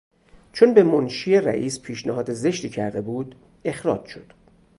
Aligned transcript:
چون 0.53 0.73
به 0.73 0.83
منشی 0.83 1.41
رییس 1.41 1.79
پیشنهاد 1.79 2.33
زشتی 2.33 2.69
کرده 2.69 3.01
بود 3.01 3.35
اخراج 3.65 4.05
شد. 4.05 4.33